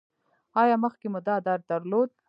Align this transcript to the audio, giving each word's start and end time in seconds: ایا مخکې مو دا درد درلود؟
ایا 0.61 0.75
مخکې 0.83 1.07
مو 1.11 1.19
دا 1.27 1.35
درد 1.47 1.63
درلود؟ 1.71 2.09